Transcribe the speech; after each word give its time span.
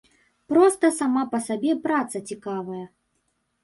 Проста 0.53 0.91
сама 1.01 1.23
па 1.35 1.43
сабе 1.51 1.79
праца 1.87 2.27
цікавая. 2.33 2.85